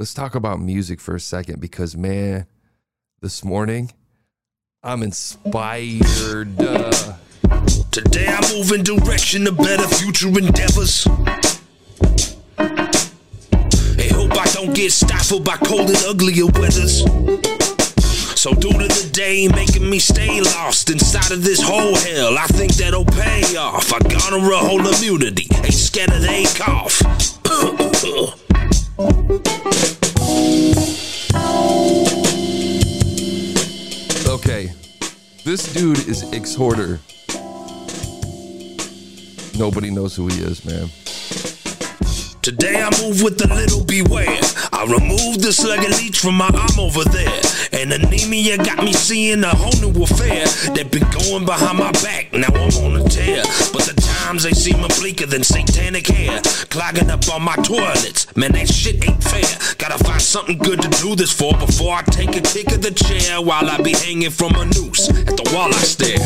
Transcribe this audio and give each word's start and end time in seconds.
let's 0.00 0.14
talk 0.14 0.34
about 0.34 0.58
music 0.58 0.98
for 0.98 1.14
a 1.14 1.20
second 1.20 1.60
because 1.60 1.94
man, 1.94 2.46
this 3.20 3.44
morning 3.44 3.92
I'm 4.82 5.02
inspired. 5.02 6.58
Uh, 6.58 7.16
Today 7.90 8.26
I 8.26 8.40
move 8.54 8.72
in 8.72 8.82
direction 8.82 9.46
of 9.46 9.58
better 9.58 9.86
future 9.86 10.28
endeavors. 10.28 11.04
Hey, 13.94 14.08
hope 14.08 14.32
I 14.32 14.46
don't 14.54 14.74
get 14.74 14.90
stifled 14.90 15.44
by 15.44 15.56
cold 15.56 15.90
and 15.90 15.98
uglier 16.08 16.46
weathers. 16.46 17.02
So 18.40 18.54
due 18.54 18.72
to 18.72 18.88
the 18.88 19.10
day 19.12 19.48
making 19.48 19.90
me 19.90 19.98
stay 19.98 20.40
lost 20.40 20.88
inside 20.88 21.30
of 21.30 21.44
this 21.44 21.60
whole 21.60 21.94
hell, 21.96 22.38
I 22.38 22.46
think 22.46 22.72
that'll 22.76 23.04
pay 23.04 23.54
off. 23.56 23.92
I 23.92 23.98
garner 23.98 24.50
a 24.50 24.56
whole 24.56 24.80
immunity, 24.80 25.46
ain't 25.56 25.74
scared 25.74 26.10
of 26.10 26.22
they 26.22 26.44
cough. 26.44 27.02
Uh, 27.52 27.76
uh, 27.80 27.90
uh. 28.06 28.49
Okay, 34.28 34.72
this 35.42 35.72
dude 35.72 36.06
is 36.06 36.22
Exhorder. 36.32 36.98
Nobody 39.58 39.90
knows 39.90 40.14
who 40.14 40.26
he 40.28 40.42
is, 40.42 40.66
man. 40.66 40.90
Today 42.42 42.82
I 42.82 42.90
move 43.00 43.22
with 43.22 43.42
a 43.42 43.54
little 43.54 43.84
beware. 43.84 44.38
I 44.80 44.84
removed 44.84 45.42
the 45.42 45.52
slug 45.52 45.84
and 45.84 45.94
leech 45.98 46.20
from 46.20 46.36
my 46.36 46.48
arm 46.48 46.80
over 46.80 47.04
there. 47.04 47.40
And 47.74 47.92
anemia 47.92 48.56
got 48.56 48.82
me 48.82 48.94
seeing 48.94 49.44
a 49.44 49.54
whole 49.54 49.78
new 49.78 49.92
affair 50.02 50.46
that 50.72 50.90
been 50.90 51.04
going 51.12 51.44
behind 51.44 51.76
my 51.76 51.92
back. 52.00 52.32
Now 52.32 52.48
I'm 52.48 52.72
on 52.88 52.96
a 52.96 53.04
tear. 53.06 53.44
But 53.74 53.84
the 53.84 53.92
times 54.24 54.44
they 54.44 54.52
seem 54.52 54.82
a 54.82 54.88
bleaker 54.88 55.26
than 55.26 55.44
satanic 55.44 56.06
hair. 56.06 56.40
Clogging 56.70 57.10
up 57.10 57.28
on 57.28 57.42
my 57.42 57.56
toilets. 57.56 58.34
Man, 58.36 58.52
that 58.52 58.72
shit 58.72 59.06
ain't 59.06 59.22
fair. 59.22 59.44
Gotta 59.76 60.02
find 60.02 60.22
something 60.22 60.56
good 60.56 60.80
to 60.80 60.88
do 60.88 61.14
this 61.14 61.30
for 61.30 61.52
before 61.58 61.96
I 61.96 62.02
take 62.04 62.34
a 62.34 62.40
kick 62.40 62.72
of 62.72 62.80
the 62.80 62.90
chair 62.90 63.42
while 63.42 63.68
I 63.68 63.82
be 63.82 63.92
hanging 63.92 64.30
from 64.30 64.54
a 64.54 64.64
noose 64.64 65.10
at 65.10 65.36
the 65.36 65.44
wall 65.52 65.68
I 65.68 65.84
stare. 65.84 66.16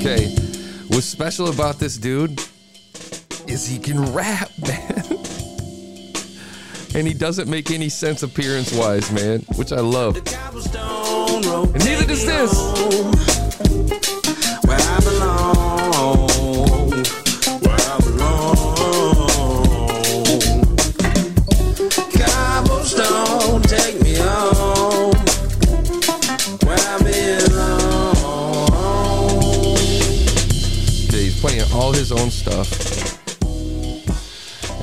Okay, 0.00 0.32
what's 0.88 1.04
special 1.04 1.50
about 1.50 1.78
this 1.78 1.98
dude 1.98 2.40
is 3.46 3.66
he 3.66 3.78
can 3.78 4.14
rap, 4.14 4.48
man. 4.66 5.15
And 6.96 7.06
he 7.06 7.12
doesn't 7.12 7.48
make 7.50 7.70
any 7.70 7.90
sense 7.90 8.22
appearance 8.22 8.72
wise, 8.72 9.12
man, 9.12 9.40
which 9.56 9.70
I 9.70 9.80
love. 9.80 10.16
And 10.16 10.24
neither 11.84 12.06
does 12.06 12.24
this. 12.24 12.54
Where 14.64 14.78
I 14.80 15.00
belong. 15.04 16.26
Where 17.60 17.86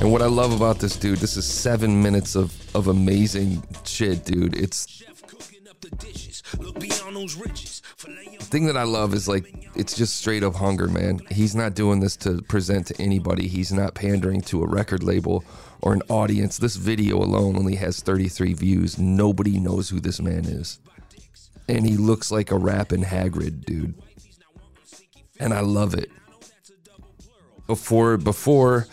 And 0.04 0.12
what 0.12 0.20
I 0.20 0.26
love 0.26 0.52
about 0.52 0.80
this 0.80 0.98
dude, 0.98 1.16
this 1.20 1.38
is 1.38 1.46
seven 1.46 2.02
minutes 2.02 2.36
of, 2.36 2.52
of 2.76 2.88
amazing 2.88 3.66
shit, 3.86 4.26
dude. 4.26 4.54
It's 4.54 5.02
the 6.58 6.66
thing 8.40 8.66
that 8.66 8.76
I 8.76 8.82
love 8.82 9.14
is 9.14 9.26
like 9.26 9.70
it's 9.74 9.96
just 9.96 10.16
straight 10.16 10.42
up 10.42 10.56
hunger, 10.56 10.88
man. 10.88 11.20
He's 11.30 11.56
not 11.56 11.72
doing 11.74 12.00
this 12.00 12.16
to 12.18 12.42
present 12.42 12.88
to 12.88 13.00
anybody. 13.00 13.48
He's 13.48 13.72
not 13.72 13.94
pandering 13.94 14.42
to 14.42 14.62
a 14.62 14.66
record 14.68 15.02
label 15.02 15.42
or 15.80 15.94
an 15.94 16.02
audience. 16.10 16.58
This 16.58 16.76
video 16.76 17.16
alone 17.16 17.56
only 17.56 17.76
has 17.76 18.00
33 18.00 18.52
views. 18.52 18.98
Nobody 18.98 19.58
knows 19.58 19.88
who 19.88 20.00
this 20.00 20.20
man 20.20 20.44
is. 20.44 20.80
And 21.66 21.88
he 21.88 21.96
looks 21.96 22.30
like 22.30 22.50
a 22.50 22.58
rapping 22.58 23.04
Hagrid, 23.04 23.64
dude. 23.64 23.94
And 25.40 25.54
I 25.54 25.60
love 25.60 25.94
it. 25.94 26.10
Before 27.66 28.18
before 28.18 28.86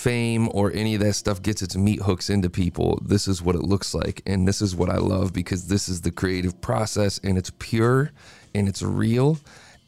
fame 0.00 0.48
or 0.52 0.72
any 0.72 0.94
of 0.94 1.00
that 1.02 1.12
stuff 1.12 1.42
gets 1.42 1.60
its 1.60 1.76
meat 1.76 2.00
hooks 2.00 2.30
into 2.30 2.48
people, 2.48 2.98
this 3.04 3.28
is 3.28 3.42
what 3.42 3.54
it 3.54 3.62
looks 3.62 3.94
like. 3.94 4.22
And 4.24 4.48
this 4.48 4.62
is 4.62 4.74
what 4.74 4.88
I 4.88 4.96
love 4.96 5.32
because 5.32 5.68
this 5.68 5.88
is 5.88 6.00
the 6.00 6.10
creative 6.10 6.60
process 6.62 7.20
and 7.22 7.36
it's 7.36 7.52
pure 7.58 8.10
and 8.54 8.66
it's 8.66 8.82
real 8.82 9.38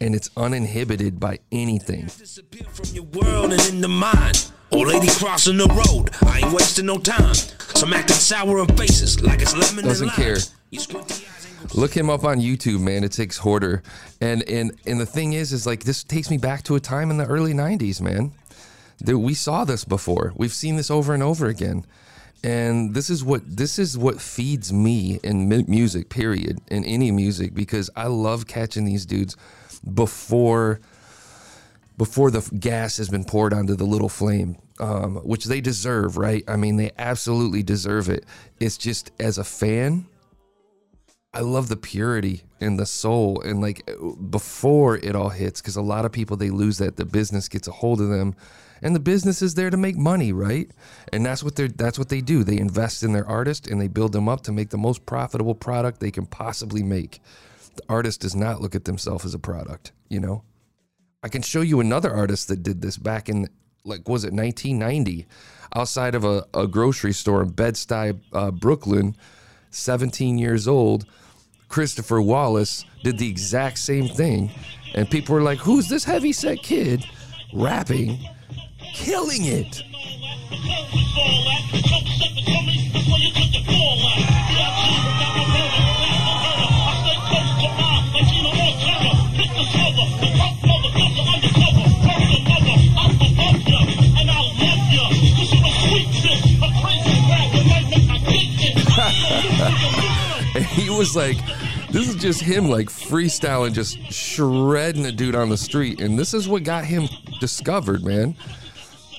and 0.01 0.15
it's 0.15 0.31
uninhibited 0.37 1.19
by 1.19 1.39
anything. 1.51 2.07
disappear 2.07 2.67
from 2.69 2.95
your 2.95 3.05
world 3.05 3.53
and 3.53 3.75
into 3.75 3.89
mine. 3.89 4.35
Old 4.71 4.89
lady 4.89 5.09
crossing 5.09 5.59
the 5.59 5.67
road. 5.67 6.11
I 6.29 6.41
ain't 6.41 6.53
wasting 6.53 6.87
no 6.87 6.99
time. 6.99 7.35
Some 7.35 7.93
acting 7.93 8.17
sour 8.17 8.59
in 8.61 8.67
faces 8.77 9.23
like 9.23 9.41
it's 9.41 9.57
lemon 9.57 9.85
Doesn't 9.85 10.11
care. 10.11 10.37
You 10.71 10.81
squint 10.81 11.09
the 11.09 11.15
eyes 11.15 11.47
and 11.47 11.69
go 11.71 11.81
Look 11.81 11.95
him 11.95 12.11
up 12.11 12.25
on 12.25 12.41
YouTube, 12.41 12.81
man. 12.81 13.05
It 13.05 13.13
takes 13.13 13.39
Hoarder. 13.39 13.83
And 14.21 14.43
and 14.49 14.73
and 14.87 14.99
the 14.99 15.07
thing 15.07 15.35
is 15.35 15.53
is 15.53 15.67
like 15.67 15.85
this 15.85 16.05
takes 16.05 16.31
me 16.31 16.39
back 16.39 16.63
to 16.65 16.75
a 16.75 16.81
time 16.81 17.11
in 17.11 17.19
the 17.19 17.27
early 17.27 17.53
90s, 17.53 18.01
man. 18.01 18.33
We 19.05 19.35
saw 19.35 19.65
this 19.65 19.85
before. 19.85 20.33
We've 20.37 20.53
seen 20.53 20.77
this 20.77 20.91
over 20.91 21.15
and 21.15 21.23
over 21.23 21.47
again. 21.47 21.85
And 22.45 22.95
this 22.95 23.09
is 23.09 23.23
what 23.23 23.43
this 23.45 23.79
is 23.79 23.97
what 23.97 24.21
feeds 24.21 24.73
me 24.73 25.21
in 25.23 25.49
music, 25.69 26.09
period, 26.09 26.61
in 26.69 26.85
any 26.85 27.13
music 27.13 27.55
because 27.55 27.89
I 27.95 28.09
love 28.09 28.47
catching 28.47 28.85
these 28.85 29.07
dudes 29.07 29.37
before 29.95 30.81
before 31.97 32.31
the 32.31 32.41
gas 32.59 32.97
has 32.97 33.09
been 33.09 33.25
poured 33.25 33.53
onto 33.53 33.77
the 33.77 33.85
little 33.85 34.09
flame, 34.09 34.57
um, 34.81 35.17
which 35.17 35.45
they 35.45 35.61
deserve, 35.61 36.17
right? 36.17 36.43
I 36.49 36.57
mean, 36.57 36.77
they 36.77 36.91
absolutely 36.99 37.63
deserve 37.63 38.09
it. 38.09 38.25
It's 38.59 38.77
just 38.77 39.13
as 39.21 39.39
a 39.39 39.45
fan, 39.45 40.07
I 41.35 41.41
love 41.41 41.69
the 41.69 41.77
purity 41.77 42.43
and 42.61 42.79
the 42.79 42.87
soul 42.87 43.41
and 43.41 43.61
like 43.61 43.89
before 44.31 44.97
it 44.97 45.17
all 45.17 45.31
hits 45.31 45.61
because 45.61 45.77
a 45.77 45.83
lot 45.83 46.05
of 46.05 46.13
people 46.13 46.37
they 46.37 46.51
lose 46.51 46.79
that 46.79 46.97
the 46.97 47.05
business 47.05 47.49
gets 47.49 47.69
a 47.69 47.73
hold 47.73 48.01
of 48.01 48.09
them 48.09 48.35
and 48.83 48.95
the 48.95 49.01
business 49.01 49.43
is 49.43 49.55
there 49.55 49.71
to 49.71 49.77
make 49.77 49.97
money 49.97 50.33
right? 50.33 50.71
And 51.13 51.25
that's 51.25 51.43
what 51.43 51.57
they're 51.57 51.69
that's 51.69 51.99
what 51.99 52.09
they 52.09 52.21
do. 52.21 52.45
They 52.45 52.59
invest 52.59 53.03
in 53.03 53.13
their 53.13 53.27
artist 53.27 53.67
and 53.67 53.81
they 53.81 53.89
build 53.89 54.13
them 54.13 54.29
up 54.29 54.43
to 54.43 54.53
make 54.53 54.71
the 54.71 54.79
most 54.79 55.07
profitable 55.07 55.55
product 55.55 56.01
they 56.01 56.11
can 56.11 56.27
possibly 56.27 56.83
make. 56.83 57.21
The 57.77 57.83
artist 57.89 58.21
does 58.21 58.37
not 58.37 58.61
look 58.61 58.75
at 58.75 58.85
themselves 58.85 59.25
as 59.25 59.35
a 59.35 59.39
product 59.39 59.93
you 60.13 60.21
know? 60.21 60.45
I 61.25 61.29
can 61.29 61.43
show 61.43 61.63
you 61.63 61.81
another 61.81 62.13
artist 62.13 62.49
that 62.49 62.63
did 62.63 62.83
this 62.83 62.99
back 62.99 63.29
in 63.29 63.49
like 63.85 64.09
was 64.09 64.25
it 64.25 64.33
1990 64.33 65.27
outside 65.75 66.15
of 66.15 66.25
a, 66.25 66.45
a 66.55 66.67
grocery 66.67 67.13
store 67.13 67.43
in 67.43 67.49
Bed-Stuy, 67.49 68.21
uh, 68.33 68.51
Brooklyn 68.51 69.17
17 69.71 70.39
years 70.39 70.69
old. 70.69 71.07
Christopher 71.69 72.21
Wallace 72.21 72.85
did 73.03 73.17
the 73.17 73.29
exact 73.29 73.79
same 73.79 74.07
thing. 74.07 74.51
And 74.95 75.11
people 75.11 75.35
were 75.35 75.41
like 75.41 75.59
who's 75.59 75.89
this 75.89 76.05
heavy 76.05 76.33
set 76.33 76.63
kid 76.63 77.05
rapping 77.55 78.19
killing 78.95 79.45
it. 79.45 79.83
He 100.73 100.91
was 100.91 101.15
like 101.15 101.37
this 101.91 102.09
is 102.09 102.17
just 102.17 102.41
him 102.41 102.71
like 102.71 102.87
freestyling 102.89 103.75
just 103.75 103.99
shredding 104.11 105.05
a 105.05 105.13
dude 105.13 105.35
on 105.35 105.51
the 105.51 105.59
street. 105.59 106.01
And 106.01 106.19
this 106.19 106.33
is 106.33 106.49
what 106.49 106.63
got 106.63 106.87
him 106.87 107.07
discovered 107.39 108.03
man 108.03 108.35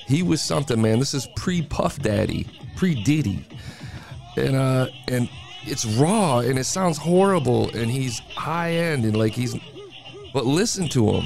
he 0.06 0.22
was 0.22 0.42
something 0.42 0.80
man 0.80 0.98
this 0.98 1.14
is 1.14 1.28
pre 1.36 1.62
puff 1.62 1.98
daddy 2.00 2.46
pre 2.76 3.02
diddy 3.02 3.46
and 4.36 4.56
uh 4.56 4.86
and 5.08 5.28
it's 5.62 5.84
raw 5.84 6.38
and 6.38 6.58
it 6.58 6.64
sounds 6.64 6.98
horrible 6.98 7.70
and 7.74 7.90
he's 7.90 8.18
high 8.36 8.72
end 8.72 9.04
and 9.04 9.16
like 9.16 9.32
he's 9.32 9.56
but 10.32 10.44
listen 10.44 10.88
to 10.88 11.10
him 11.10 11.24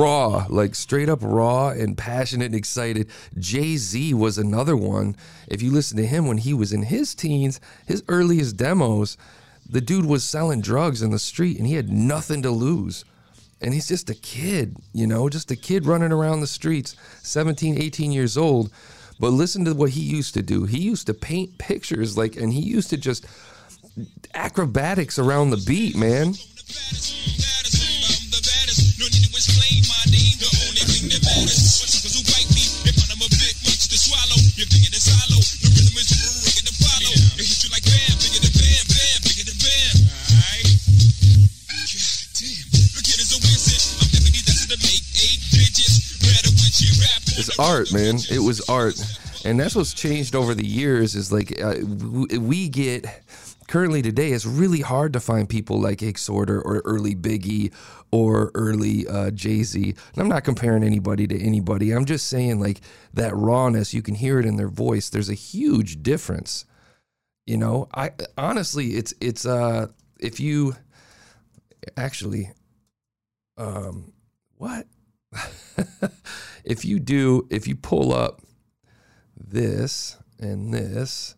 raw, 0.00 0.46
like 0.48 0.74
straight 0.74 1.08
up 1.08 1.18
raw 1.22 1.70
and 1.70 1.96
passionate 1.96 2.46
and 2.46 2.54
excited. 2.54 3.08
Jay 3.38 3.76
Z 3.76 4.14
was 4.14 4.38
another 4.38 4.76
one. 4.76 5.16
If 5.48 5.62
you 5.62 5.70
listen 5.70 5.96
to 5.98 6.06
him 6.06 6.26
when 6.26 6.38
he 6.38 6.54
was 6.54 6.72
in 6.72 6.82
his 6.84 7.14
teens, 7.14 7.60
his 7.86 8.02
earliest 8.08 8.56
demos, 8.56 9.16
the 9.70 9.80
dude 9.80 10.06
was 10.06 10.24
selling 10.24 10.60
drugs 10.60 11.00
in 11.00 11.12
the 11.12 11.18
street 11.18 11.56
and 11.58 11.66
he 11.66 11.74
had 11.74 11.88
nothing 11.88 12.42
to 12.42 12.50
lose. 12.50 13.04
And 13.60 13.72
he's 13.72 13.86
just 13.86 14.10
a 14.10 14.14
kid, 14.14 14.76
you 14.92 15.06
know, 15.06 15.28
just 15.28 15.50
a 15.50 15.56
kid 15.56 15.86
running 15.86 16.12
around 16.12 16.40
the 16.40 16.46
streets, 16.46 16.96
17, 17.22 17.80
18 17.80 18.10
years 18.10 18.36
old. 18.36 18.72
But 19.20 19.30
listen 19.30 19.64
to 19.66 19.74
what 19.74 19.90
he 19.90 20.00
used 20.00 20.34
to 20.34 20.42
do. 20.42 20.64
He 20.64 20.80
used 20.80 21.06
to 21.06 21.14
paint 21.14 21.58
pictures 21.58 22.16
like 22.16 22.36
and 22.36 22.52
he 22.52 22.60
used 22.60 22.90
to 22.90 22.96
just 22.96 23.26
acrobatics 24.34 25.18
around 25.18 25.50
the 25.50 25.62
beat, 25.66 25.96
man. 25.96 26.34
Art, 47.60 47.92
man. 47.92 48.16
It 48.30 48.40
was 48.40 48.68
art, 48.68 48.96
and 49.44 49.60
that's 49.60 49.74
what's 49.74 49.92
changed 49.92 50.34
over 50.34 50.54
the 50.54 50.66
years. 50.66 51.14
Is 51.14 51.30
like 51.32 51.60
uh, 51.60 51.76
we 52.40 52.68
get 52.68 53.06
currently 53.68 54.02
today. 54.02 54.32
It's 54.32 54.46
really 54.46 54.80
hard 54.80 55.12
to 55.12 55.20
find 55.20 55.48
people 55.48 55.80
like 55.80 55.98
Exhorder 55.98 56.60
or 56.60 56.82
early 56.84 57.14
Biggie 57.14 57.72
or 58.10 58.50
early 58.54 59.06
uh, 59.06 59.30
Jay 59.30 59.62
Z. 59.62 59.82
And 59.82 60.22
I'm 60.22 60.28
not 60.28 60.44
comparing 60.44 60.82
anybody 60.82 61.26
to 61.28 61.40
anybody. 61.40 61.92
I'm 61.92 62.04
just 62.04 62.26
saying 62.26 62.60
like 62.60 62.80
that 63.14 63.34
rawness. 63.36 63.94
You 63.94 64.02
can 64.02 64.14
hear 64.14 64.40
it 64.40 64.46
in 64.46 64.56
their 64.56 64.68
voice. 64.68 65.10
There's 65.10 65.30
a 65.30 65.34
huge 65.34 66.02
difference. 66.02 66.64
You 67.46 67.58
know, 67.58 67.88
I 67.94 68.10
honestly, 68.36 68.90
it's 68.90 69.14
it's 69.20 69.46
uh 69.46 69.88
if 70.18 70.40
you 70.40 70.74
actually 71.96 72.50
um 73.56 74.12
what 74.56 74.86
if 76.64 76.84
you 76.84 76.98
do 76.98 77.46
if 77.50 77.66
you 77.66 77.76
pull 77.76 78.12
up 78.12 78.42
this 79.36 80.16
and 80.38 80.72
this 80.72 81.34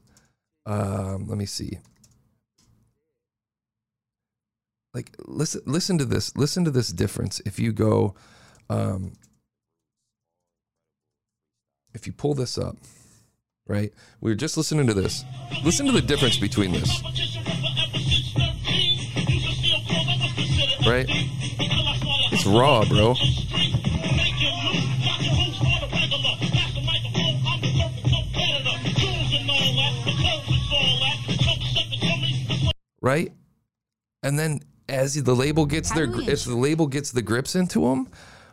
um 0.66 1.26
let 1.28 1.38
me 1.38 1.46
see. 1.46 1.78
Like 4.94 5.14
listen 5.24 5.62
listen 5.66 5.98
to 5.98 6.04
this 6.04 6.36
listen 6.36 6.64
to 6.64 6.70
this 6.70 6.88
difference. 6.88 7.40
If 7.46 7.58
you 7.58 7.72
go 7.72 8.14
um 8.68 9.12
if 11.94 12.06
you 12.06 12.12
pull 12.12 12.34
this 12.34 12.58
up 12.58 12.76
right? 13.66 13.92
We 14.20 14.30
were 14.30 14.36
just 14.36 14.56
listening 14.56 14.86
to 14.88 14.94
this. 14.94 15.24
Listen 15.64 15.86
to 15.86 15.92
the 15.92 16.02
difference 16.02 16.36
between 16.38 16.72
this. 16.72 17.02
Right? 20.86 21.06
It's 22.32 22.46
raw 22.46 22.84
bro 22.88 23.14
right 33.02 33.32
and 34.22 34.38
then 34.38 34.60
as 34.88 35.22
the 35.22 35.34
label 35.34 35.66
gets 35.66 35.92
their 35.92 36.08
as 36.28 36.46
the 36.46 36.56
label 36.56 36.86
gets 36.86 37.10
the 37.10 37.22
grips 37.22 37.54
into 37.54 37.80
them 37.80 38.08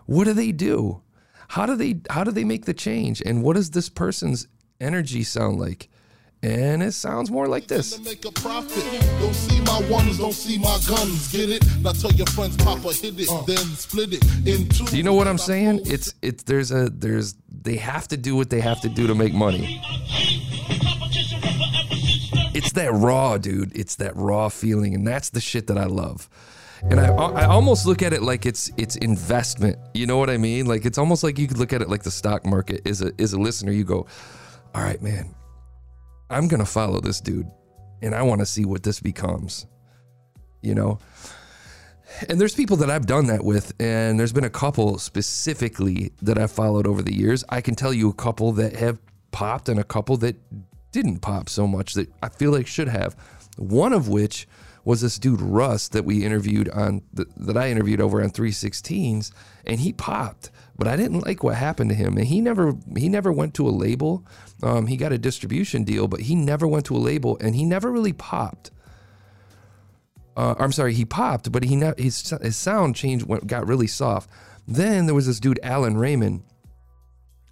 what 0.06 0.26
do 0.26 0.34
they 0.34 0.52
do 0.52 1.02
how 1.48 1.66
do 1.66 1.76
they 1.76 2.02
how 2.10 2.26
do 2.26 2.32
they 2.32 2.44
make 2.44 2.66
the 2.66 2.74
change 2.74 3.22
and 3.26 3.42
what 3.44 3.56
does 3.56 3.72
this 3.72 3.88
person's 3.88 4.48
energy 4.82 5.24
sound 5.24 5.58
like 5.58 5.90
and 6.42 6.82
it 6.82 6.94
sounds 6.94 7.30
more 7.30 7.48
like 7.48 7.68
this. 7.68 8.00
Make 8.00 8.24
a 8.24 8.32
profit. 8.32 8.84
Don't 9.20 9.34
see 9.34 9.60
my 9.62 9.82
ones, 9.90 10.20
don't 10.20 10.32
see 10.32 10.58
my 10.58 10.80
guns. 10.88 11.32
Get 11.32 11.50
it? 11.50 11.64
Now 11.82 11.92
tell 11.92 12.12
your 12.14 12.28
friends, 12.28 12.56
Papa 12.56 12.94
hit 12.94 13.20
it, 13.20 13.30
uh. 13.30 13.42
then 13.42 13.58
split 13.58 14.14
it 14.14 14.24
in 14.48 14.70
two. 14.70 14.86
Do 14.86 14.96
you 14.96 15.04
know 15.04 15.14
what 15.14 15.28
I'm 15.28 15.38
saying? 15.38 15.82
It's 15.86 16.14
it's 16.22 16.44
there's 16.44 16.72
a 16.72 16.90
there's 16.90 17.36
they 17.50 17.76
have 17.76 18.08
to 18.10 18.18
do 18.18 18.38
what 18.38 18.50
they 18.50 18.62
have 18.62 18.80
to 18.82 18.90
do 18.90 19.08
to 19.08 19.16
make 19.16 19.34
money. 19.34 19.82
It's 22.70 22.76
that 22.76 22.94
raw, 22.94 23.40
dude. 23.40 23.76
It's 23.76 23.96
that 23.96 24.16
raw 24.16 24.48
feeling, 24.48 24.94
and 24.94 25.08
that's 25.08 25.32
the 25.32 25.42
shit 25.42 25.66
that 25.68 25.78
I 25.80 25.86
love. 25.86 26.30
And 26.84 27.00
I, 27.00 27.08
I 27.08 27.46
almost 27.46 27.88
look 27.88 28.04
at 28.04 28.14
it 28.14 28.22
like 28.22 28.46
it's 28.46 28.70
it's 28.78 28.96
investment. 28.98 29.80
You 29.96 30.06
know 30.06 30.18
what 30.18 30.30
I 30.30 30.38
mean? 30.38 30.68
Like 30.68 30.86
it's 30.86 31.00
almost 31.00 31.24
like 31.24 31.40
you 31.40 31.48
could 31.48 31.58
look 31.58 31.74
at 31.74 31.82
it 31.82 31.90
like 31.90 32.04
the 32.04 32.12
stock 32.12 32.46
market. 32.46 32.82
Is 32.86 33.02
a 33.02 33.12
is 33.18 33.34
a 33.34 33.40
listener, 33.40 33.72
you 33.72 33.84
go, 33.84 34.06
all 34.76 34.84
right, 34.84 35.02
man. 35.02 35.34
I'm 36.30 36.48
gonna 36.48 36.64
follow 36.64 37.02
this 37.02 37.20
dude, 37.20 37.50
and 38.04 38.14
I 38.14 38.22
want 38.22 38.42
to 38.42 38.46
see 38.46 38.66
what 38.66 38.84
this 38.84 39.00
becomes. 39.00 39.66
You 40.62 40.76
know. 40.76 41.00
And 42.30 42.40
there's 42.40 42.54
people 42.54 42.78
that 42.78 42.92
I've 42.92 43.08
done 43.08 43.26
that 43.28 43.44
with, 43.44 43.74
and 43.80 44.20
there's 44.20 44.34
been 44.34 44.44
a 44.44 44.50
couple 44.52 45.00
specifically 45.00 46.12
that 46.22 46.38
I've 46.38 46.52
followed 46.52 46.86
over 46.86 47.02
the 47.02 47.16
years. 47.16 47.44
I 47.50 47.62
can 47.62 47.74
tell 47.74 47.94
you 47.94 48.10
a 48.10 48.14
couple 48.14 48.52
that 48.54 48.76
have 48.76 49.00
popped 49.32 49.70
and 49.70 49.80
a 49.80 49.84
couple 49.84 50.18
that 50.18 50.36
didn't 50.92 51.20
pop 51.20 51.50
so 51.50 51.68
much 51.68 51.94
that 51.94 52.12
I 52.22 52.30
feel 52.30 52.52
like 52.52 52.68
should 52.68 52.88
have. 52.88 53.16
One 53.58 53.94
of 53.94 54.08
which 54.08 54.48
was 54.86 55.02
this 55.02 55.20
dude 55.20 55.42
Russ 55.42 55.88
that 55.90 56.06
we 56.06 56.26
interviewed 56.26 56.70
on 56.70 57.02
the, 57.14 57.26
that 57.38 57.58
I 57.58 57.70
interviewed 57.70 58.02
over 58.02 58.24
on 58.24 58.30
316s, 58.30 59.32
and 59.66 59.80
he 59.80 59.94
popped, 59.94 60.52
but 60.78 60.88
I 60.88 60.96
didn't 60.96 61.26
like 61.26 61.44
what 61.44 61.56
happened 61.56 61.90
to 61.92 61.96
him, 61.96 62.18
and 62.18 62.26
he 62.26 62.42
never 62.42 62.74
he 62.98 63.10
never 63.10 63.32
went 63.32 63.54
to 63.56 63.68
a 63.68 63.72
label. 63.72 64.26
Um, 64.64 64.88
he 64.88 64.98
got 64.98 65.12
a 65.12 65.18
distribution 65.18 65.84
deal, 65.84 66.08
but 66.08 66.22
he 66.22 66.36
never 66.36 66.68
went 66.68 66.86
to 66.86 66.96
a 66.96 66.98
label, 66.98 67.38
and 67.42 67.56
he 67.56 67.66
never 67.66 67.92
really 67.92 68.14
popped. 68.14 68.72
Uh, 70.36 70.56
I'm 70.58 70.72
sorry, 70.72 70.94
he 70.94 71.06
popped, 71.06 71.52
but 71.52 71.64
he 71.64 71.76
ne- 71.76 71.94
his 71.98 72.30
his 72.42 72.56
sound 72.56 72.96
changed, 72.96 73.28
went, 73.28 73.46
got 73.46 73.68
really 73.68 73.88
soft. 73.88 74.30
Then 74.68 75.06
there 75.06 75.16
was 75.16 75.28
this 75.28 75.40
dude 75.40 75.60
Alan 75.62 75.98
Raymond. 75.98 76.44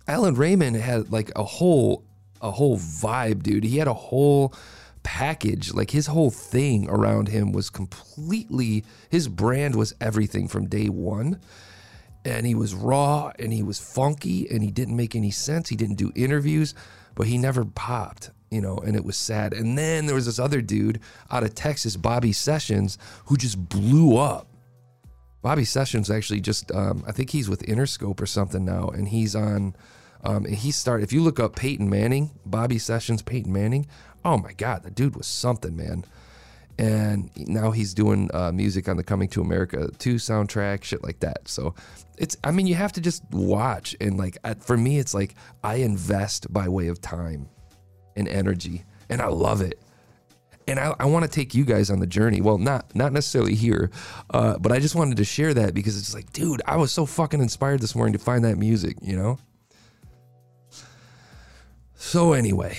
Alan 0.08 0.36
Raymond 0.36 0.78
had 0.78 1.12
like 1.12 1.32
a 1.36 1.44
whole 1.44 2.06
a 2.42 2.52
whole 2.52 2.78
vibe, 2.78 3.44
dude. 3.44 3.64
He 3.64 3.78
had 3.78 3.88
a 3.88 3.94
whole 3.94 4.54
package. 5.04 5.74
Like 5.74 5.92
his 5.92 6.08
whole 6.08 6.32
thing 6.32 6.90
around 6.90 7.30
him 7.30 7.54
was 7.54 7.70
completely 7.70 8.84
his 9.10 9.30
brand 9.30 9.76
was 9.76 9.96
everything 10.02 10.48
from 10.50 10.68
day 10.68 10.90
one. 10.90 11.40
And 12.26 12.46
he 12.46 12.56
was 12.56 12.74
raw 12.74 13.32
and 13.40 13.54
he 13.54 13.64
was 13.64 13.80
funky 13.80 14.50
and 14.50 14.62
he 14.62 14.70
didn't 14.70 14.98
make 14.98 15.16
any 15.16 15.32
sense. 15.32 15.70
He 15.70 15.78
didn't 15.78 15.96
do 15.96 16.12
interviews, 16.14 16.74
but 17.16 17.26
he 17.26 17.38
never 17.38 17.64
popped, 17.64 18.32
you 18.52 18.60
know, 18.60 18.78
and 18.80 18.98
it 18.98 19.06
was 19.06 19.16
sad. 19.16 19.54
And 19.54 19.78
then 19.78 20.08
there 20.08 20.16
was 20.16 20.26
this 20.26 20.40
other 20.40 20.62
dude 20.62 21.00
out 21.32 21.44
of 21.44 21.56
Texas, 21.56 21.96
Bobby 21.96 22.34
Sessions, 22.34 22.98
who 23.28 23.38
just 23.38 23.70
blew 23.70 24.18
up. 24.18 24.48
Bobby 25.42 25.64
Sessions 25.64 26.12
actually 26.12 26.42
just, 26.42 26.70
um, 26.74 27.06
I 27.08 27.14
think 27.14 27.30
he's 27.30 27.48
with 27.48 27.62
Interscope 27.62 28.20
or 28.20 28.26
something 28.26 28.66
now, 28.66 28.90
and 28.90 29.08
he's 29.08 29.36
on. 29.36 29.74
Um, 30.28 30.44
and 30.44 30.56
he 30.56 30.72
started. 30.72 31.04
If 31.04 31.14
you 31.14 31.24
look 31.24 31.40
up 31.40 31.56
Peyton 31.56 31.90
Manning, 31.90 32.32
Bobby 32.46 32.78
Sessions, 32.80 33.22
Peyton 33.22 33.52
Manning, 33.52 33.88
oh 34.26 34.38
my 34.38 34.52
God, 34.52 34.84
the 34.84 34.92
dude 34.92 35.16
was 35.16 35.26
something, 35.26 35.76
man. 35.76 36.04
And 36.78 37.32
now 37.48 37.72
he's 37.72 37.94
doing 37.94 38.30
uh, 38.34 38.52
music 38.52 38.90
on 38.90 38.98
the 38.98 39.04
Coming 39.04 39.30
to 39.30 39.42
America 39.42 39.90
2 39.98 40.16
soundtrack, 40.16 40.84
shit 40.84 41.02
like 41.02 41.22
that. 41.22 41.48
So 41.48 41.74
it's, 42.18 42.36
I 42.44 42.52
mean, 42.52 42.68
you 42.68 42.76
have 42.76 42.92
to 42.94 43.02
just 43.02 43.24
watch. 43.32 43.96
And 44.02 44.18
like, 44.18 44.38
for 44.60 44.76
me, 44.76 45.00
it's 45.00 45.14
like 45.14 45.34
I 45.64 45.76
invest 45.76 46.52
by 46.52 46.68
way 46.68 46.90
of 46.90 47.02
time 47.02 47.48
and 48.18 48.28
energy, 48.28 48.84
and 49.10 49.22
I 49.22 49.28
love 49.28 49.62
it. 49.62 49.80
And 50.68 50.78
I, 50.78 50.94
I 51.00 51.06
want 51.06 51.24
to 51.24 51.32
take 51.32 51.56
you 51.56 51.64
guys 51.64 51.90
on 51.90 52.00
the 52.00 52.06
journey. 52.06 52.42
Well, 52.42 52.58
not 52.58 52.94
not 52.94 53.14
necessarily 53.14 53.56
here, 53.56 53.90
uh, 54.32 54.58
but 54.58 54.74
I 54.74 54.80
just 54.80 54.96
wanted 54.96 55.16
to 55.18 55.24
share 55.24 55.54
that 55.54 55.74
because 55.74 55.98
it's 55.98 56.14
like, 56.14 56.34
dude, 56.34 56.62
I 56.66 56.76
was 56.76 56.92
so 56.92 57.06
fucking 57.06 57.40
inspired 57.40 57.80
this 57.80 57.96
morning 57.96 58.12
to 58.12 58.20
find 58.20 58.44
that 58.44 58.58
music, 58.58 58.98
you 59.02 59.16
know. 59.16 59.40
So 62.00 62.34
anyway, 62.34 62.78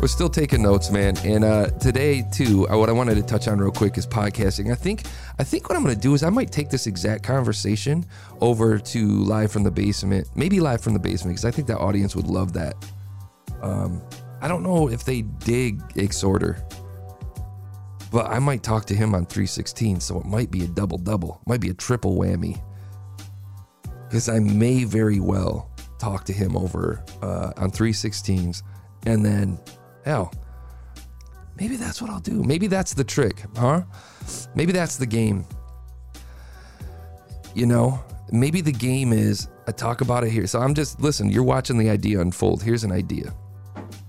we're 0.00 0.06
still 0.06 0.28
taking 0.30 0.62
notes, 0.62 0.90
man. 0.90 1.16
And 1.24 1.44
uh, 1.44 1.66
today, 1.78 2.24
too, 2.32 2.68
uh, 2.68 2.78
what 2.78 2.88
I 2.88 2.92
wanted 2.92 3.16
to 3.16 3.22
touch 3.22 3.48
on 3.48 3.58
real 3.58 3.72
quick 3.72 3.98
is 3.98 4.06
podcasting. 4.06 4.70
I 4.70 4.76
think, 4.76 5.02
I 5.38 5.44
think 5.44 5.68
what 5.68 5.76
I'm 5.76 5.82
going 5.82 5.96
to 5.96 6.00
do 6.00 6.14
is 6.14 6.22
I 6.22 6.30
might 6.30 6.52
take 6.52 6.70
this 6.70 6.86
exact 6.86 7.24
conversation 7.24 8.06
over 8.40 8.78
to 8.78 9.06
live 9.24 9.50
from 9.50 9.64
the 9.64 9.70
basement, 9.70 10.28
maybe 10.36 10.60
live 10.60 10.80
from 10.80 10.94
the 10.94 11.00
basement, 11.00 11.34
because 11.34 11.44
I 11.44 11.50
think 11.50 11.66
that 11.68 11.78
audience 11.78 12.14
would 12.14 12.28
love 12.28 12.52
that. 12.52 12.76
Um, 13.62 14.00
I 14.40 14.48
don't 14.48 14.62
know 14.62 14.88
if 14.88 15.04
they 15.04 15.22
dig 15.22 15.80
Exhorder, 15.94 16.62
but 18.10 18.26
I 18.26 18.38
might 18.38 18.62
talk 18.62 18.86
to 18.86 18.94
him 18.94 19.14
on 19.14 19.26
316, 19.26 20.00
so 20.00 20.18
it 20.18 20.26
might 20.26 20.50
be 20.50 20.64
a 20.64 20.68
double 20.68 20.98
double, 20.98 21.40
might 21.46 21.60
be 21.60 21.70
a 21.70 21.74
triple 21.74 22.16
whammy, 22.16 22.60
because 24.08 24.28
I 24.28 24.38
may 24.38 24.84
very 24.84 25.20
well 25.20 25.70
talk 25.98 26.24
to 26.24 26.32
him 26.32 26.56
over 26.56 27.04
uh, 27.22 27.52
on 27.56 27.70
316s, 27.70 28.62
and 29.06 29.24
then 29.24 29.58
Hell, 30.04 30.32
maybe 31.58 31.76
that's 31.76 32.00
what 32.00 32.10
I'll 32.10 32.20
do. 32.20 32.42
Maybe 32.42 32.66
that's 32.66 32.94
the 32.94 33.04
trick, 33.04 33.44
huh? 33.56 33.82
Maybe 34.54 34.72
that's 34.72 34.96
the 34.96 35.06
game. 35.06 35.44
You 37.54 37.66
know, 37.66 38.02
maybe 38.30 38.60
the 38.60 38.72
game 38.72 39.12
is 39.12 39.48
I 39.66 39.72
talk 39.72 40.00
about 40.00 40.24
it 40.24 40.30
here. 40.30 40.46
So 40.46 40.60
I'm 40.60 40.74
just, 40.74 41.00
listen, 41.00 41.30
you're 41.30 41.42
watching 41.42 41.76
the 41.76 41.90
idea 41.90 42.20
unfold. 42.20 42.62
Here's 42.62 42.84
an 42.84 42.92
idea. 42.92 43.34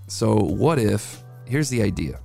So, 0.08 0.36
what 0.36 0.78
if, 0.78 1.24
here's 1.46 1.70
the 1.70 1.82
idea. 1.82 2.20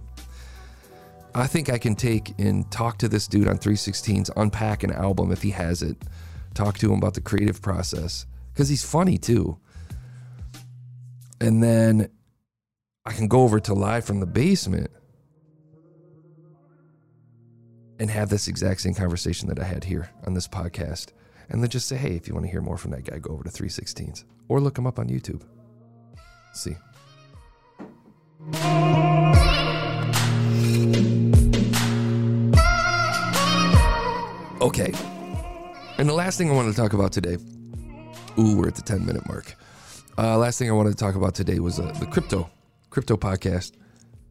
I 1.37 1.47
think 1.47 1.69
I 1.69 1.76
can 1.76 1.95
take 1.95 2.35
and 2.38 2.69
talk 2.71 2.97
to 2.99 3.09
this 3.09 3.28
dude 3.28 3.47
on 3.47 3.59
316s, 3.59 4.31
unpack 4.37 4.83
an 4.83 4.90
album 4.90 5.31
if 5.31 5.43
he 5.43 5.50
has 5.50 5.83
it, 5.83 5.97
talk 6.55 6.78
to 6.78 6.90
him 6.90 6.99
about 6.99 7.12
the 7.12 7.21
creative 7.21 7.61
process, 7.61 8.25
because 8.52 8.71
he's 8.71 8.83
funny 8.83 9.19
too. 9.19 9.59
And 11.38 11.62
then 11.62 12.09
I 13.05 13.12
can 13.12 13.28
go 13.28 13.43
over 13.43 13.61
to 13.61 13.75
live 13.75 14.07
from 14.07 14.21
the 14.21 14.26
basement 14.26 14.90
and 17.99 18.11
have 18.11 18.31
this 18.31 18.49
exact 18.49 18.81
same 18.81 18.95
conversation 18.95 19.49
that 19.49 19.59
I 19.59 19.64
had 19.64 19.85
here 19.85 20.09
on 20.26 20.33
this 20.33 20.49
podcast. 20.49 21.09
And 21.50 21.62
then 21.62 21.69
just 21.69 21.87
say, 21.87 21.97
hey, 21.97 22.16
if 22.16 22.26
you 22.26 22.35
want 22.35 22.47
to 22.47 22.50
hear 22.50 22.62
more 22.62 22.78
from 22.78 22.93
that 22.93 23.05
guy, 23.05 23.19
go 23.19 23.35
over 23.35 23.45
to 23.45 23.50
316s 23.50 24.25
or 24.49 24.59
look 24.59 24.78
him 24.78 24.87
up 24.87 24.99
on 24.99 25.09
YouTube. 25.09 25.43
See. 26.55 26.76
Okay. 34.66 34.92
And 35.96 36.08
the 36.08 36.12
last 36.12 36.38
thing 36.38 36.50
I 36.50 36.52
wanted 36.52 36.73
to 36.73 36.76
talk 36.76 36.92
about 36.92 37.12
today. 37.12 37.37
Ooh, 38.37 38.56
we're 38.56 38.66
at 38.66 38.75
the 38.75 38.82
10 38.82 39.06
minute 39.06 39.25
mark. 39.28 39.54
Uh, 40.18 40.37
last 40.37 40.58
thing 40.58 40.68
I 40.68 40.73
wanted 40.73 40.90
to 40.90 40.96
talk 40.96 41.14
about 41.14 41.37
today 41.37 41.61
was 41.61 41.78
uh, 41.78 41.92
the 42.00 42.06
crypto, 42.06 42.50
crypto 42.90 43.16
podcast. 43.16 43.75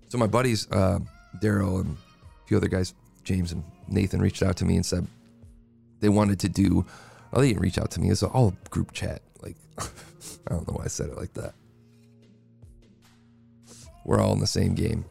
So 0.10 0.18
my 0.18 0.28
buddies, 0.28 0.70
uh, 0.74 1.00
Daryl 1.42 1.80
and 1.80 1.96
a 1.96 2.48
few 2.48 2.58
other 2.58 2.68
guys, 2.68 2.94
James 3.24 3.54
and 3.54 3.64
Nathan, 3.88 4.22
reached 4.22 4.44
out 4.44 4.58
to 4.58 4.66
me 4.66 4.76
and 4.76 4.86
said 4.86 5.08
they 6.02 6.10
wanted 6.10 6.42
to 6.42 6.50
do. 6.50 6.86
Well, 7.32 7.42
they 7.42 7.48
didn't 7.48 7.62
reach 7.62 7.78
out 7.78 7.92
to 7.92 8.02
me. 8.02 8.10
It's 8.10 8.22
all 8.22 8.58
group 8.72 8.92
chat. 8.92 9.22
Like, 9.42 9.56
I 9.80 9.86
don't 10.50 10.68
know 10.68 10.74
why 10.74 10.84
I 10.84 10.90
said 10.90 11.12
it 11.12 11.16
like 11.16 11.34
that. 11.36 11.54
We're 14.04 14.20
all 14.20 14.34
in 14.34 14.42
the 14.42 14.48
same 14.48 14.76
game. 14.76 15.06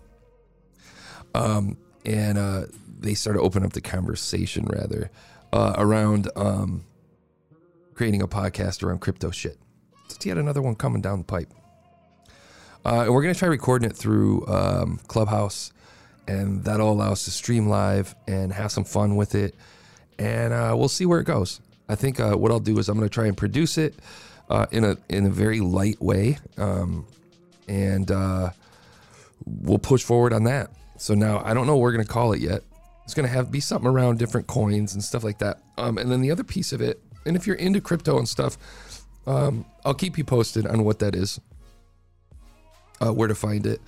Um, 1.34 1.78
and 2.04 2.38
uh, 2.38 2.66
they 2.99 3.14
started 3.14 3.40
opening 3.40 3.66
up 3.66 3.73
the 3.73 3.80
conversation 3.80 4.66
rather 4.66 5.11
uh, 5.52 5.75
around 5.78 6.30
um, 6.37 6.84
creating 7.94 8.23
a 8.23 8.28
podcast 8.28 8.82
around 8.82 9.00
crypto 9.00 9.30
shit. 9.30 9.58
It's 10.06 10.25
yet 10.26 10.38
another 10.38 10.62
one 10.62 10.75
coming 10.75 11.00
down 11.00 11.18
the 11.18 11.25
pipe. 11.25 11.52
Uh, 12.84 13.02
and 13.04 13.14
we're 13.14 13.23
going 13.23 13.32
to 13.32 13.38
try 13.38 13.49
recording 13.49 13.88
it 13.88 13.96
through 13.96 14.46
um, 14.46 15.00
Clubhouse, 15.06 15.73
and 16.28 16.64
that'll 16.64 16.92
allow 16.92 17.12
us 17.12 17.25
to 17.25 17.30
stream 17.30 17.68
live 17.68 18.14
and 18.28 18.52
have 18.52 18.70
some 18.70 18.84
fun 18.84 19.16
with 19.16 19.34
it. 19.34 19.54
And 20.18 20.52
uh, 20.52 20.75
we'll 20.76 20.88
see 20.88 21.06
where 21.06 21.20
it 21.20 21.25
goes. 21.25 21.61
I 21.88 21.94
think 21.94 22.20
uh, 22.20 22.34
what 22.34 22.50
I'll 22.50 22.61
do 22.61 22.78
is 22.78 22.88
I'm 22.88 22.96
going 22.99 23.08
to 23.08 23.12
try 23.12 23.26
and 23.26 23.37
produce 23.37 23.78
it 23.78 23.94
uh, 24.50 24.66
in 24.70 24.84
a 24.84 24.96
in 25.08 25.26
a 25.26 25.30
very 25.30 25.61
light 25.61 26.00
way, 26.00 26.38
um, 26.56 27.06
and 27.68 28.11
we'll 29.46 29.78
push 29.78 30.02
forward 30.02 30.32
on 30.32 30.44
that. 30.44 30.70
So 30.96 31.14
now 31.14 31.42
I 31.44 31.54
don't 31.54 31.66
know 31.66 31.76
what 31.76 31.82
we're 31.82 31.92
to 32.06 32.12
call 32.12 32.32
it 32.32 32.40
yet. 32.40 32.62
It's 33.04 33.14
to 33.26 33.32
have 33.32 33.50
be 33.50 33.60
something 33.60 33.88
around 33.88 34.18
different 34.18 34.46
coins 34.46 34.94
and 34.94 35.04
stuff 35.04 35.24
like 35.24 35.38
that. 35.38 35.60
Um, 35.76 35.98
and 35.98 36.10
then 36.10 36.20
the 36.20 36.30
other 36.30 36.44
piece 36.44 36.72
of 36.72 36.80
it, 36.80 37.00
and 37.26 37.36
if 37.36 37.46
you're 37.46 37.56
into 37.56 37.80
crypto 37.80 38.18
and 38.18 38.28
stuff, 38.28 38.56
um, 39.26 39.66
I'll 39.84 39.94
keep 39.94 40.16
you 40.16 40.24
posted 40.24 40.66
on 40.66 40.84
what 40.84 40.98
that 41.00 41.14
is, 41.14 41.40
uh, 43.00 43.12
where 43.12 43.28
to 43.28 43.34
find 43.34 43.66
it. 43.66 43.80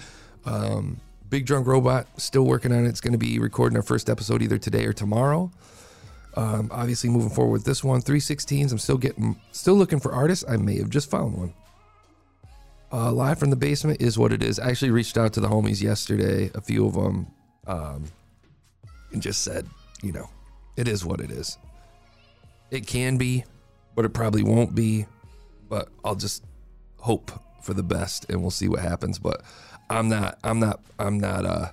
Um, 0.45 1.01
Big 1.29 1.47
Drunk 1.47 1.67
Robot, 1.67 2.07
still 2.21 2.45
working 2.45 2.73
on 2.73 2.85
it. 2.85 2.89
It's 2.89 3.01
to 3.13 3.19
be 3.19 3.39
recording 3.39 3.77
our 3.77 3.83
first 3.83 4.09
episode 4.09 4.43
either 4.43 4.59
today 4.59 4.85
or 4.85 4.93
tomorrow. 4.93 5.51
Um, 6.37 6.69
obviously, 6.71 7.11
moving 7.11 7.31
forward 7.31 7.53
with 7.53 7.65
this 7.65 7.83
one, 7.83 8.03
316s. 8.03 8.71
I'm 8.71 8.79
still 8.79 8.99
getting, 8.99 9.41
still 9.53 9.75
looking 9.75 9.99
for 9.99 10.13
artists. 10.13 10.45
I 10.47 10.57
may 10.57 10.77
have 10.79 10.91
just 10.91 11.11
found 11.11 11.37
one. 11.37 11.55
Uh, 12.97 13.13
Live 13.13 13.39
from 13.39 13.51
the 13.51 13.57
basement 13.57 14.01
is 14.01 14.17
what 14.17 14.33
it 14.33 14.43
is. 14.43 14.59
I 14.59 14.71
actually 14.71 14.91
reached 14.91 15.19
out 15.19 15.35
to 15.35 15.41
the 15.41 15.49
homies 15.49 15.83
yesterday, 15.83 16.51
a 16.55 16.63
few 16.63 16.87
of 16.87 16.95
them, 16.95 17.27
um, 17.67 18.05
and 19.13 19.21
just 19.21 19.43
said, 19.43 19.67
you 20.03 20.13
know, 20.13 20.31
it 20.79 20.89
is 20.89 21.05
what 21.05 21.21
it 21.21 21.31
is. 21.31 21.59
It 22.71 22.87
can 22.87 23.19
be, 23.19 23.45
but 23.95 24.07
it 24.07 24.15
probably 24.15 24.43
won't 24.43 24.75
be. 24.75 25.05
But 25.69 25.91
I'll 26.07 26.15
just 26.15 26.43
hope 26.97 27.31
for 27.61 27.75
the 27.75 27.83
best, 27.83 28.31
and 28.31 28.41
we'll 28.41 28.51
see 28.51 28.67
what 28.67 28.81
happens. 28.81 29.19
But 29.19 29.43
I'm 29.91 30.09
not, 30.09 30.39
I'm 30.43 30.59
not, 30.59 30.81
I'm 30.99 31.21
not, 31.21 31.45
uh, 31.45 31.69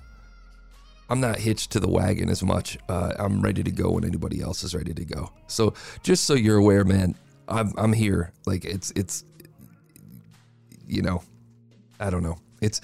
I'm 1.08 1.20
not 1.20 1.38
hitched 1.38 1.70
to 1.72 1.80
the 1.80 1.88
wagon 1.88 2.28
as 2.28 2.42
much. 2.42 2.76
Uh, 2.86 3.14
I'm 3.18 3.40
ready 3.40 3.62
to 3.62 3.70
go 3.70 3.92
when 3.92 4.04
anybody 4.04 4.42
else 4.42 4.62
is 4.62 4.74
ready 4.74 4.92
to 4.92 5.04
go. 5.06 5.32
So 5.46 5.72
just 6.02 6.24
so 6.24 6.34
you're 6.34 6.58
aware, 6.58 6.84
man, 6.84 7.14
I'm 7.48 7.72
I'm 7.78 7.94
here. 7.94 8.32
Like 8.44 8.66
it's 8.66 8.92
it's 8.94 9.24
you 10.86 11.02
know, 11.02 11.22
I 11.98 12.10
don't 12.10 12.22
know. 12.22 12.38
It's 12.60 12.80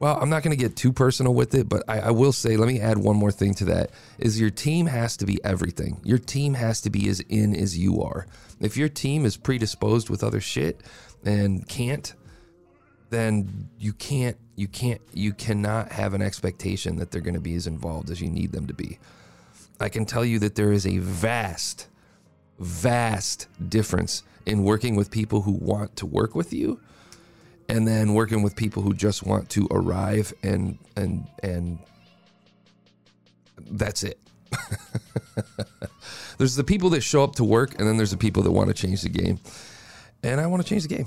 well, 0.00 0.16
I'm 0.20 0.30
not 0.30 0.44
going 0.44 0.56
to 0.56 0.62
get 0.62 0.76
too 0.76 0.92
personal 0.92 1.34
with 1.34 1.54
it, 1.54 1.68
but 1.68 1.82
I, 1.88 2.00
I, 2.00 2.10
will 2.12 2.32
say, 2.32 2.56
let 2.56 2.68
me 2.68 2.80
add 2.80 2.98
one 2.98 3.16
more 3.16 3.32
thing 3.32 3.54
to 3.54 3.64
that: 3.66 3.90
is 4.18 4.40
your 4.40 4.50
team 4.50 4.86
has 4.86 5.16
to 5.16 5.26
be 5.26 5.42
everything. 5.44 6.00
Your 6.04 6.18
team 6.18 6.54
has 6.54 6.80
to 6.82 6.90
be 6.90 7.08
as 7.08 7.20
in 7.20 7.54
as 7.54 7.76
you 7.76 8.02
are. 8.02 8.26
If 8.60 8.76
your 8.76 8.88
team 8.88 9.24
is 9.24 9.36
predisposed 9.36 10.08
with 10.08 10.22
other 10.22 10.40
shit 10.40 10.82
and 11.24 11.66
can't, 11.68 12.14
then 13.10 13.68
you 13.78 13.92
can't, 13.92 14.36
you 14.54 14.68
can't, 14.68 15.00
you 15.12 15.32
cannot 15.32 15.92
have 15.92 16.14
an 16.14 16.22
expectation 16.22 16.96
that 16.96 17.10
they're 17.10 17.20
going 17.20 17.34
to 17.34 17.40
be 17.40 17.54
as 17.54 17.66
involved 17.66 18.10
as 18.10 18.20
you 18.20 18.28
need 18.28 18.52
them 18.52 18.66
to 18.68 18.74
be. 18.74 18.98
I 19.80 19.88
can 19.88 20.06
tell 20.06 20.24
you 20.24 20.38
that 20.40 20.54
there 20.54 20.72
is 20.72 20.86
a 20.86 20.98
vast, 20.98 21.87
vast 22.58 23.48
difference 23.68 24.22
in 24.46 24.62
working 24.64 24.96
with 24.96 25.10
people 25.10 25.42
who 25.42 25.52
want 25.52 25.96
to 25.96 26.06
work 26.06 26.34
with 26.34 26.52
you 26.52 26.80
and 27.68 27.86
then 27.86 28.14
working 28.14 28.42
with 28.42 28.56
people 28.56 28.82
who 28.82 28.94
just 28.94 29.24
want 29.24 29.48
to 29.50 29.68
arrive 29.70 30.32
and 30.42 30.78
and 30.96 31.26
and 31.42 31.78
that's 33.70 34.02
it. 34.02 34.18
there's 36.38 36.56
the 36.56 36.64
people 36.64 36.90
that 36.90 37.02
show 37.02 37.22
up 37.22 37.36
to 37.36 37.44
work 37.44 37.78
and 37.78 37.86
then 37.86 37.96
there's 37.96 38.10
the 38.10 38.16
people 38.16 38.42
that 38.42 38.50
want 38.50 38.68
to 38.68 38.74
change 38.74 39.02
the 39.02 39.08
game. 39.08 39.38
And 40.22 40.40
I 40.40 40.46
want 40.46 40.62
to 40.62 40.68
change 40.68 40.82
the 40.82 40.88
game. 40.88 41.06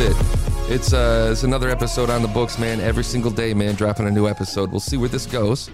It. 0.00 0.16
It's 0.70 0.92
uh, 0.92 1.28
it's 1.32 1.42
another 1.42 1.68
episode 1.68 2.10
on 2.10 2.22
the 2.22 2.28
books, 2.28 2.58
man. 2.58 2.80
Every 2.80 3.04
single 3.04 3.30
day, 3.30 3.52
man, 3.54 3.74
dropping 3.74 4.06
a 4.06 4.10
new 4.10 4.26
episode. 4.26 4.70
We'll 4.70 4.80
see 4.80 4.96
where 4.96 5.08
this 5.08 5.26
goes. 5.26 5.70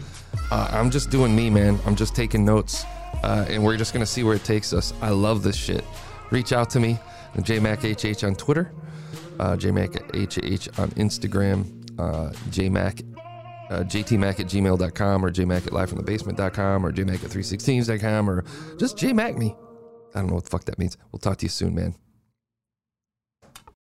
Uh, 0.51 0.69
I'm 0.71 0.91
just 0.91 1.11
doing 1.11 1.35
me, 1.35 1.51
man. 1.51 1.79
I'm 1.87 1.95
just 1.95 2.17
taking 2.17 2.45
notes, 2.45 2.85
uh, 3.23 3.47
and 3.49 3.63
we're 3.63 3.77
just 3.77 3.93
gonna 3.93 4.07
see 4.07 4.25
where 4.25 4.35
it 4.35 4.45
takes 4.45 4.73
us. 4.73 4.93
I 5.01 5.11
love 5.11 5.43
this 5.43 5.57
shit. 5.57 5.85
Reach 6.31 6.53
out 6.53 6.71
to 6.71 6.81
me, 6.81 6.99
JMacHH 7.37 8.27
on 8.27 8.35
Twitter, 8.35 8.73
uh, 9.39 9.57
JMacHH 9.57 10.79
on 10.79 10.91
Instagram, 10.93 12.01
uh, 12.01 12.33
JMac, 12.51 13.03
uh, 13.71 13.85
JTMac 13.85 14.41
at 14.41 14.47
gmail.com, 14.47 15.25
or 15.25 15.31
JMac 15.31 15.67
at 15.67 15.73
livefromthebasement.com, 15.73 16.85
or 16.87 16.93
JMac 16.93 17.25
at 17.25 17.31
316s.com, 17.31 18.31
or 18.31 18.45
just 18.79 18.97
JMac 18.97 19.37
me. 19.37 19.55
I 20.15 20.21
don't 20.21 20.29
know 20.29 20.35
what 20.35 20.45
the 20.45 20.51
fuck 20.51 20.65
that 20.65 20.79
means. 20.79 20.97
We'll 21.13 21.21
talk 21.21 21.37
to 21.39 21.45
you 21.45 21.51
soon, 21.51 21.75
man. 21.75 21.95